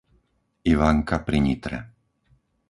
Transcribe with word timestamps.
Ivanka 0.73 1.15
pri 1.25 1.37
Nitre 1.45 1.77